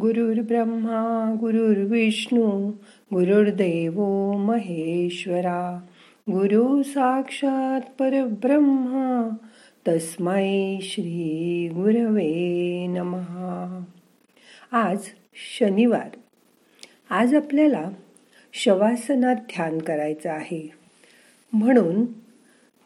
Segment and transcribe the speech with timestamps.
[0.00, 2.68] गुरुर्ब्रह्मा गुरुर्विष्णू
[3.14, 4.02] गुरुर्देव
[4.32, 5.80] महेश्वरा.
[6.30, 9.36] गुरु साक्षात परब्रह्मा
[9.88, 13.84] तस्मै श्री गुरवे नमहा.
[14.72, 14.98] आज
[15.34, 16.08] शनिवार.
[17.10, 17.90] आज आपल्याला
[18.52, 20.72] शवासनात ध्यान करायचं आहे.
[21.52, 22.04] म्हणून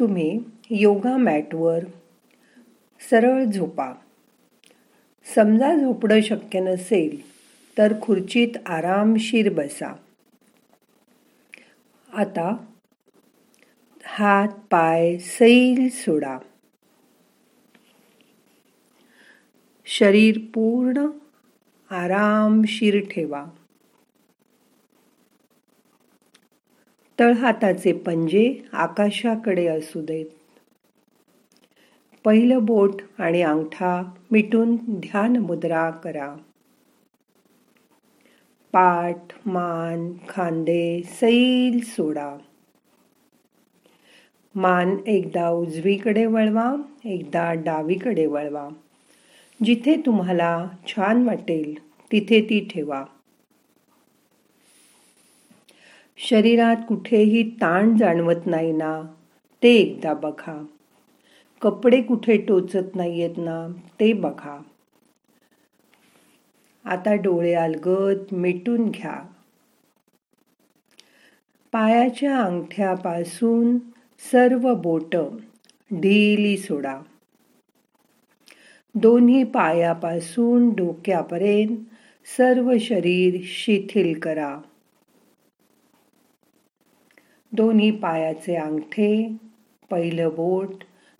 [0.00, 0.40] तुम्ही
[0.70, 1.84] योगा मॅटवर
[3.10, 3.92] सरळ झोपा.
[5.26, 7.22] समजा झोपणं शक्य नसेल
[7.78, 9.92] तर खुर्चीत आरामशीर बसा.
[12.12, 12.56] आता
[14.04, 16.38] हात पाय सैल सोडा.
[19.86, 21.06] शरीर पूर्ण
[21.90, 23.44] आरामशीर ठेवा.
[27.20, 30.26] तळहाताचे पंजे आकाशाकडे असू देत.
[32.24, 36.34] पहिलं बोट आणि अंगठा मिटून ध्यान मुद्रा करा.
[38.72, 42.36] पाठ मान खांदे सैल सोडा.
[44.54, 48.68] मान एकदा उजवीकडे वळवा एकदा डावीकडे वळवा.
[49.64, 51.74] जिथे तुम्हाला छान वाटेल
[52.12, 53.04] तिथे ती ठेवा.
[56.18, 59.02] शरीरात कुठेही ताण जाणवत नाही ना
[59.62, 60.62] ते एकदा बघा.
[61.64, 63.68] कपडे कुठे टोचत नाहीयेत ना
[64.00, 64.62] ते बघा.
[66.84, 69.26] आता डोळे अलगद मिटून घ्या.
[71.72, 73.78] पायाच्या अंगठ्यापासून
[74.32, 75.16] सर्व बोट
[75.92, 77.00] ढिली सोडा.
[78.94, 81.78] दोन्ही पायापासून डोक्यापर्यंत
[82.26, 84.58] सर्व शरीर शिथिल करा.
[87.52, 89.36] दोन्ही पायाचे अंगठे
[89.90, 90.74] पहिलं बोट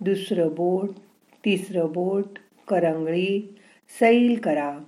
[0.00, 0.90] दुसरं बोट
[1.44, 3.54] तिसरं बोट करंगळी
[4.00, 4.78] सैल करा.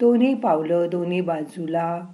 [0.00, 2.06] दोन्ही पावलं दोन्ही बाजूला.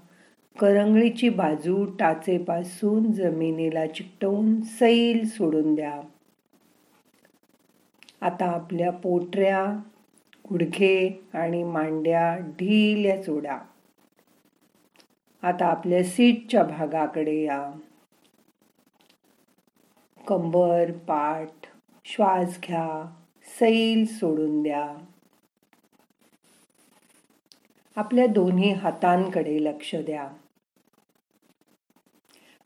[0.61, 6.01] करंगळीची बाजू टाचेपासून जमिनीला चिकटवून सैल सोडून द्या.
[8.21, 9.65] आता आपल्या पोटऱ्या
[10.51, 13.59] गुडघे आणि मांड्या ढिल्या सोडा
[15.43, 17.73] आता आपल्या सीटच्या भागाकडे या.
[20.29, 21.67] कंबर पाठ
[22.09, 24.97] श्वास घ्या सैल सोडून द्या.
[27.97, 30.31] आपल्या दोन्ही हातांकडे लक्ष द्या.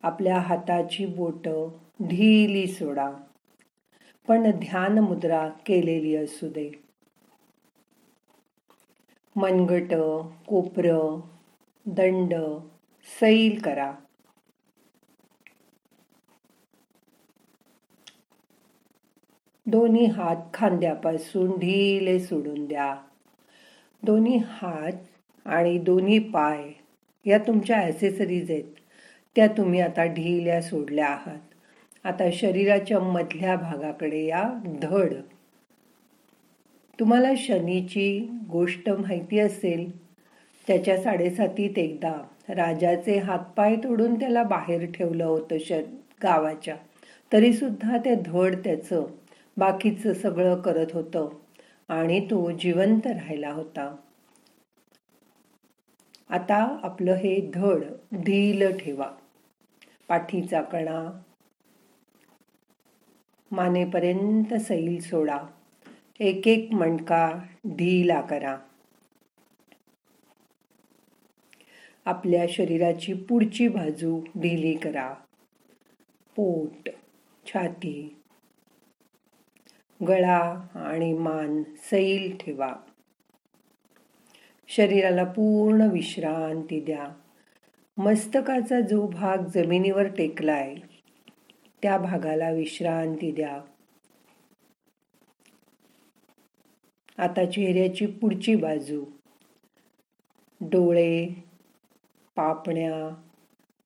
[0.02, 1.48] आपल्या हाताची बोट
[2.06, 3.10] ढिली सोडा
[4.28, 6.70] पण ध्यान मुद्रा केलेली असू दे.
[9.36, 9.94] मनगट
[10.48, 11.20] कोपर
[11.86, 12.34] दंड
[13.20, 13.94] सैल करा.
[19.70, 22.96] दोन्ही हात खांद्यापासून ढिले सोडून द्या.
[24.02, 24.92] दोन्ही हात
[25.44, 26.64] आणि दोन्ही पाय
[27.26, 28.64] या तुमच्या ॲसेसरीज आहेत.
[29.36, 31.38] त्या तुम्ही आता ढिल्या सोडल्या आहात.
[32.04, 35.14] आता शरीराच्या मधल्या भागाकडे या धड.
[37.00, 39.90] तुम्हाला शनीची गोष्ट माहिती असेल.
[40.66, 42.12] त्याच्या साडेसातीत एकदा
[42.48, 45.72] राजाचे हातपाय तोडून त्याला बाहेर ठेवलं होतं श
[46.22, 46.76] गावाच्या.
[47.32, 49.06] तरीसुद्धा ते धड त्याचं
[49.60, 51.28] बाकीचं सगळं करत होतं
[51.88, 53.96] आणि तो जिवंत राहिला होता.
[56.28, 57.84] आता आपलं हे धड
[58.14, 59.12] ढील ठेवा.
[60.08, 61.22] पाठीचा कणा.
[63.50, 65.38] मानेपर्यंत सैल सोडा.
[66.20, 67.30] एक एक मणका
[67.66, 68.58] ढीला करा.
[72.04, 75.14] आपल्या शरीराची पुढची बाजू ढिली करा.
[76.36, 76.88] पोट
[77.46, 78.19] छाती
[80.08, 82.72] गळा आणि मान सैल ठेवा.
[84.68, 87.08] शरीराला पूर्ण विश्रांती द्या.
[87.96, 90.74] मस्तकाचा जो भाग जमिनीवर टेकलाय
[91.82, 93.62] त्या भागाला विश्रांती द्या.
[97.18, 99.04] आता चेहऱ्याची पुढची बाजू.
[100.60, 101.44] डोळे
[102.36, 103.22] पापण्या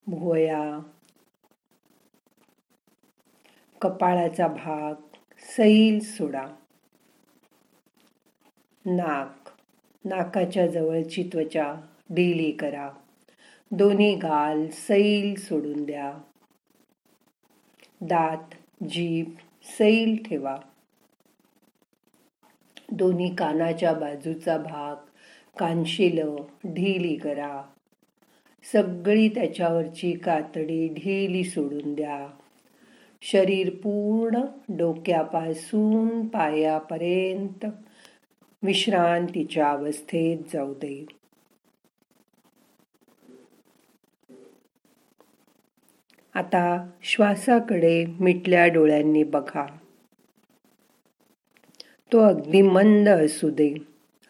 [0.07, 0.79] भुवया.
[3.81, 5.04] कपाळाचा भाग.
[5.45, 6.47] सैल सोडा.
[8.85, 9.49] नाक.
[10.05, 11.73] नाकाच्या जवळची त्वचा
[12.11, 12.91] ढिली करा.
[13.71, 16.13] दोन्ही गाल सैल सोडून द्या.
[18.01, 18.55] दात
[18.89, 19.29] जीभ
[19.63, 20.57] सैल ठेवा.
[22.91, 24.95] दोन्ही कानाच्या बाजूचा भाग
[25.57, 26.19] कानशिल
[26.65, 27.61] ढिली करा.
[28.71, 32.27] सगळी त्याच्यावरची कातडी ढिली सोडून द्या.
[33.31, 37.65] शरीर पूर्ण डोक्यापासून पायापर्यंत.
[38.63, 41.05] विश्रांतीच्या अवस्थेत जाऊ दे.
[46.33, 49.65] आता श्वासाकडे मिटल्या डोळ्यांनी बघा.
[52.13, 53.75] तो अगदी मंद असू दे.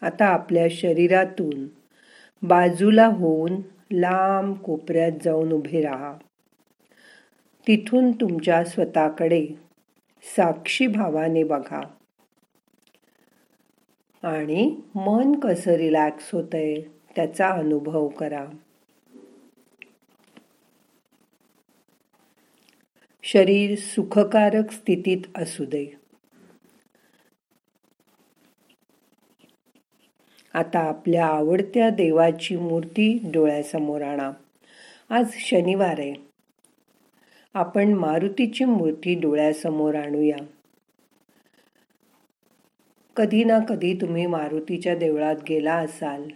[0.00, 1.66] आता आपल्या शरीरातून
[2.42, 3.56] बाजूला होऊन
[3.92, 6.18] लांब कोपऱ्यात जाऊन उभे राहा.
[7.66, 9.46] तिथून तुमच्या स्वतःकडे
[10.22, 11.80] साक्षी भावाने बघा.
[14.22, 16.74] आणि मन कसं रिलॅक्स होतंय
[17.16, 18.46] त्याचा अनुभव करा.
[23.22, 25.86] शरीर सुखकारक स्थितीत असू दे.
[30.54, 34.32] आता आपल्या आवडत्या देवाची मूर्ती डोळ्यासमोर आणा.
[35.10, 36.25] आज शनिवार आहे.
[37.56, 40.36] आपण मारुतीची मूर्ती डोळ्यासमोर आणूया.
[43.16, 46.28] कधी ना कधी तुम्ही मारुतीच्या देवळात गेला असाल.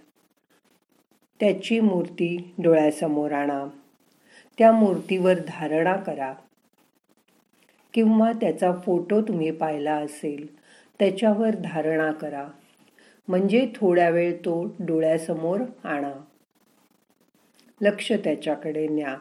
[1.41, 3.67] त्याची मूर्ती डोळ्यासमोर आणा.
[4.59, 6.35] त्या मूर्तीवर धारणा करा.
[7.95, 10.57] किंवा त्याचा फोटो तुम्ही पाहिला असेल
[10.99, 12.49] त्याच्यावर धारणा करा.
[13.29, 16.13] म्हणजे थोड्या वेळ तो डोळ्यासमोर आणा.
[17.81, 19.17] लक्ष त्याच्याकडे न्या.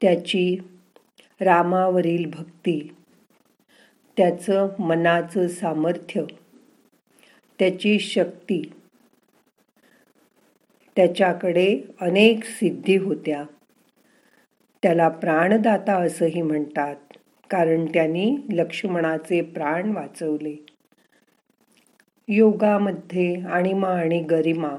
[0.00, 0.56] त्याची
[1.40, 2.94] रामावरील भक्ती
[4.16, 6.24] त्याचं मनाचं सामर्थ्य
[7.58, 8.62] त्याची शक्ती
[10.96, 13.44] त्याच्याकडे अनेक सिद्धी होत्या.
[14.82, 16.96] त्याला प्राणदाता असंही म्हणतात
[17.50, 20.66] कारण त्यांनी लक्ष्मणाचे प्राण वाचवले.
[22.28, 24.70] योगामध्ये आणिमा आणि गरिमा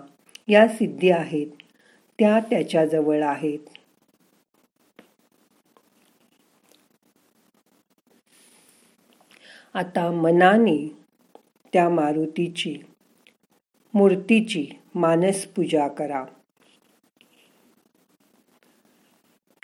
[0.48, 1.48] या सिद्धी आहेत
[2.20, 3.60] त्या त्याच्याजवळ आहेत.
[9.78, 10.98] आता मनाने
[11.74, 12.78] त्या मारुतीची
[13.94, 16.26] मूर्तीची मानस पूजा करा.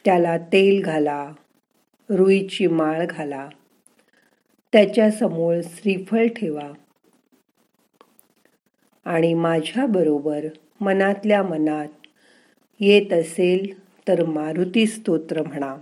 [0.05, 1.33] त्याला तेल घाला
[2.09, 3.49] रुईची माळ घाला
[4.73, 6.73] त्याच्यासमोर श्रीफळ ठेवा
[9.05, 10.45] आणि माझ्याबरोबर
[10.81, 11.87] मनातल्या मनात
[12.79, 15.77] येत असेल तर मारुती स्तोत्र म्हणा.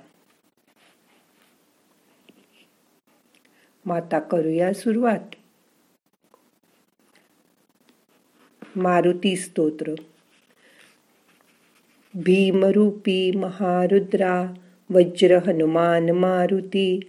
[3.86, 5.20] माता करूया सुरुवात.
[8.76, 9.92] मारुती स्तोत्र.
[12.16, 14.54] भीमरूपी महारुद्रा
[14.90, 17.00] वज्र हनुमान मारुती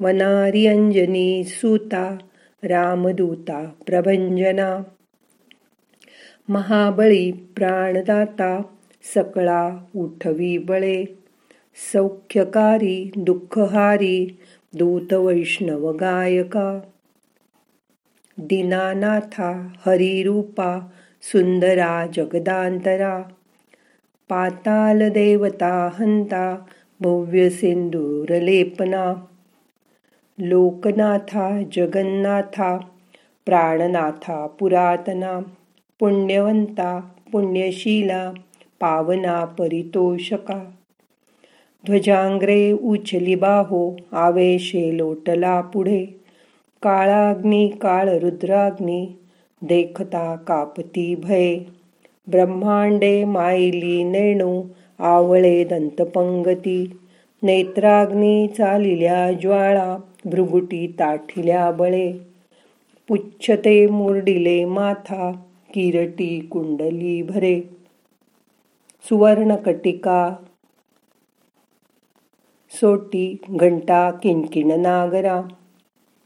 [0.00, 2.18] वनारी अंजनी सूता
[2.62, 4.82] रामदूता प्रभंजना.
[6.48, 8.62] महाबळी प्राणदाता
[9.14, 11.04] सकळा उठवी बळे.
[11.92, 14.38] सौख्यकारी दुःखहारी
[14.74, 16.80] दूत वैष्णव गायका
[18.38, 20.92] दिनानाथा हरिरूपा
[21.22, 23.22] सुंदरा जगदांतरा
[24.28, 26.66] पाताल देवता हंता
[27.00, 29.26] भव्य सिंदूरलेपना
[30.38, 32.76] लोकनाथा जगन्नाथा
[33.46, 35.40] प्राणनाथा पुरातना।
[36.00, 37.00] पुण्यवंता
[37.32, 38.32] पुण्यशीला
[38.80, 40.70] पावना परितोषका।
[41.86, 46.04] ध्वजांग्रे उचली बाहो आवेशे लोटला पुढे.
[46.82, 49.06] काळाग्नी काळ रुद्राग्नी
[49.62, 51.60] देखता कापती भये.
[52.26, 54.62] ब्रह्मांडे मायली नेणू
[54.98, 56.96] आवळे दंतपंगती
[57.42, 62.12] नेत्राग्नी चालिल्या ज्वाळा भृगुटी ताठिल्या बळे.
[63.08, 65.32] पुच्छते मुरडिले माथा
[65.74, 67.60] किरटी कुंडली भरे.
[69.08, 70.34] सुवर्णकटिका
[72.80, 75.42] सोटी घंटा किणकिण नागरा.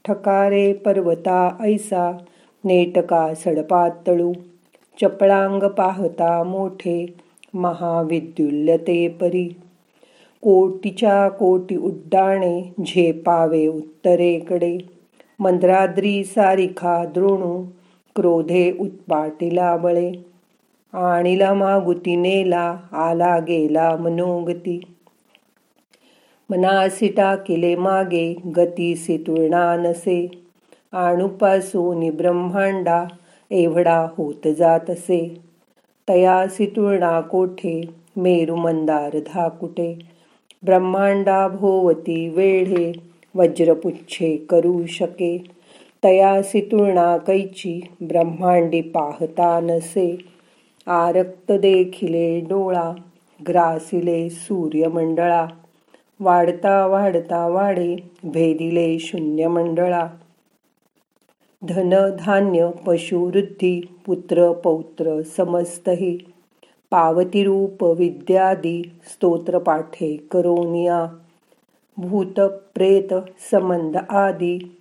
[0.05, 2.17] ठकारे पर्वता ऐसा
[2.63, 4.33] नेटका सडपातळू.
[5.01, 7.13] चपळांग पाहता मोठे
[7.53, 9.55] महाविद्युल्यते परी.
[10.41, 14.77] कोटीच्या कोटी उड्डाणे झेपावे उत्तरेकडे.
[15.39, 17.63] मंद्राद्री सारिखा द्रोणू
[18.15, 20.11] क्रोधे उत्पाटिला बळे.
[20.93, 24.81] आणिला मागुती नेला आला गेला मनोगती.
[26.51, 30.31] मनासी टाकिले मागे गतीसी तुळणा नसे
[30.91, 33.03] आणुपासून ब्रह्मांडा
[33.51, 35.37] एवढा होत जात असे
[36.09, 37.81] तयासी तुळणा कोठे
[38.17, 39.99] मेरू मंदार धाकुटे
[40.63, 42.91] ब्रह्मांडा भोवती वेढे
[43.35, 45.43] वज्रपुच्छे करू शके.
[46.03, 50.17] तयासी तुळणा कैची ब्रह्मांडी पाहता नसे.
[50.87, 52.91] आरक्त देखिले डोळा
[53.47, 55.47] ग्रासिले सूर्यमंडळा.
[56.21, 60.07] वाढता वाढता वाढे भेदिले शून्य मंडळा
[61.69, 66.17] धन धान्य पशुवृद्धी पुत्र पौत्र समस्तही.
[66.91, 71.05] पावतीरूप विद्यादी स्तोत्रपाठे करोनिया
[71.97, 72.39] भूत
[72.73, 73.13] प्रेत
[73.51, 74.77] संबंध आदी.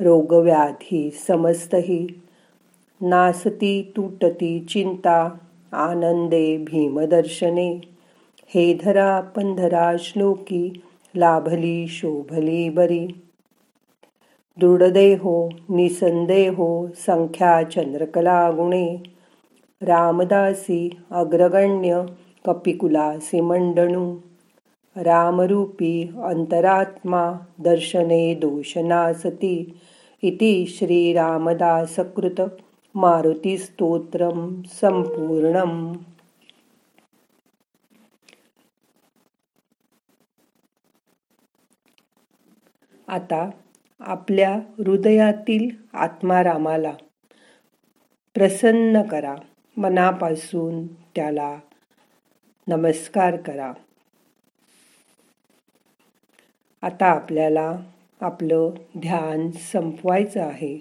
[0.00, 2.22] रोगव्याधी समस्तही.
[3.00, 5.30] नासती तुटती चिंता
[5.72, 7.91] आनंदे भीमदर्शने.
[8.54, 10.82] हे धरा पंधरा श्लोकी
[11.16, 13.06] लाभली शोभली बरी.
[14.60, 19.02] दृढदेहो निसंदेहो संख्या चंद्रकला गुणे.
[19.82, 22.06] रामदासी अग्रगण्य
[22.46, 24.16] कपिकुलासी मंडणू.
[24.96, 29.80] रामरूपी अंतरात्मा दर्शने दोषनासती.
[30.22, 32.40] इति श्रीरामदासकृत
[32.96, 35.96] मारुतीस्तोत्रम सम्पूर्णम्
[43.08, 43.50] आता
[44.00, 46.92] आपल्या हृदयातील आत्मारामाला
[48.34, 49.36] प्रसन्न करा.
[49.76, 51.58] मनापासून त्याला
[52.68, 53.72] नमस्कार करा.
[56.82, 57.78] आता आपल्याला
[58.20, 60.80] आपलं ध्यान संपवायचं आहे.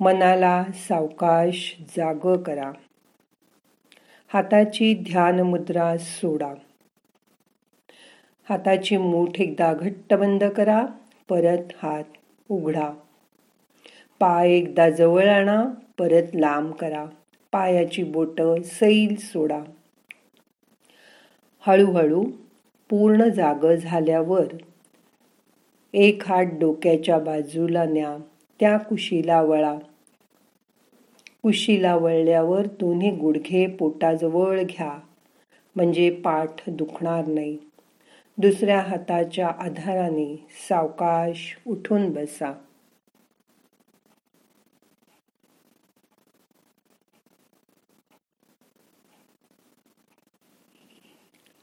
[0.00, 2.72] मनाला सावकाश जाग करा.
[4.28, 6.54] हाताची ध्यान मुद्रा सोडा.
[8.48, 10.86] हाताची मूठ एकदा घट्ट बंद करा.
[11.28, 12.04] परत हात
[12.48, 12.90] उघडा.
[14.20, 15.64] पाय एकदा जवळ आणा
[15.98, 17.06] परत लांब करा.
[17.52, 19.60] पायाची बोट सैल सोडा.
[21.60, 22.24] हळूहळू
[22.90, 24.44] पूर्ण जाग झाल्यावर
[25.94, 28.16] एक हात डोक्याच्या बाजूला न्या
[28.60, 29.74] त्या कुशीला वळा.
[31.42, 34.98] कुशीला वळल्यावर दोन्ही गुडघे पोटाजवळ घ्या.
[35.76, 37.58] म्हणजे पाठ दुखणार नाही.
[38.38, 42.52] दुसऱ्या हाताच्या आधाराने सावकाश उठून बसा.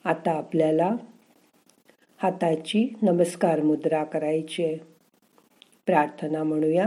[0.06, 0.96] आता आपल्याला
[2.18, 4.78] हाताची नमस्कार मुद्रा करायची आहे.
[5.86, 6.86] प्रार्थना म्हणूया.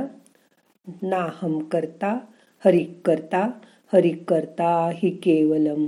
[1.03, 2.19] नाहम करता
[2.65, 3.51] हरिक करता
[3.93, 5.87] हरिक करता हि केवलम.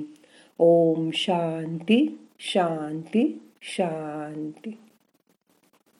[0.58, 3.45] ओम शांती शांती.
[3.66, 4.70] शांती.